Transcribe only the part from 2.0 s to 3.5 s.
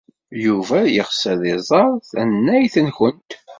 tannayt-nwent.